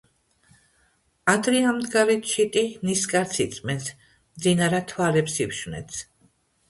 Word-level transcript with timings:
ადრე 1.33 1.59
ამდგარი 1.73 2.15
ჩიტი 2.31 2.63
ნისკარტს 2.89 3.43
იწმენდს, 3.45 3.93
მძინარა- 4.41 4.81
თვალებს 4.93 5.37
იფშვნეტს 5.47 6.01